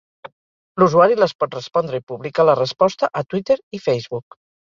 L'usuari 0.83 1.17
les 1.23 1.33
pot 1.43 1.57
respondre 1.57 2.01
i 2.01 2.05
publicar 2.13 2.47
la 2.49 2.57
resposta 2.61 3.11
a 3.21 3.25
Twitter 3.35 3.61
i 3.81 3.85
Facebook. 3.87 4.39